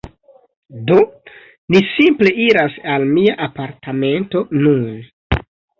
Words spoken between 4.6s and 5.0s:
nun